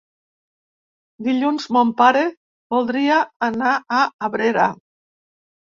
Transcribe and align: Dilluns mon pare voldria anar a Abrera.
Dilluns 1.27 1.67
mon 1.77 1.93
pare 2.01 2.25
voldria 2.77 3.21
anar 3.53 3.79
a 4.01 4.05
Abrera. 4.31 4.71